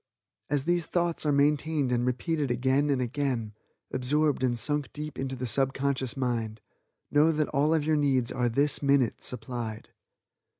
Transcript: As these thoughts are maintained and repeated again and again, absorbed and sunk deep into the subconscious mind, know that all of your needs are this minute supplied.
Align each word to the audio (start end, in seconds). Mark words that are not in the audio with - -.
As 0.49 0.63
these 0.63 0.87
thoughts 0.87 1.27
are 1.27 1.31
maintained 1.31 1.91
and 1.91 2.07
repeated 2.07 2.49
again 2.49 2.89
and 2.89 2.99
again, 3.03 3.53
absorbed 3.93 4.41
and 4.41 4.57
sunk 4.57 4.91
deep 4.93 5.19
into 5.19 5.35
the 5.35 5.45
subconscious 5.45 6.17
mind, 6.17 6.59
know 7.11 7.31
that 7.31 7.49
all 7.49 7.71
of 7.71 7.85
your 7.85 7.97
needs 7.97 8.31
are 8.31 8.49
this 8.49 8.81
minute 8.81 9.21
supplied. 9.21 9.89